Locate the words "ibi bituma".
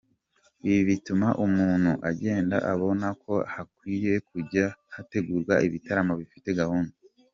0.67-1.27